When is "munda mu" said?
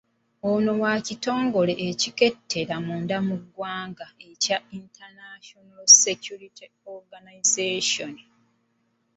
2.85-3.35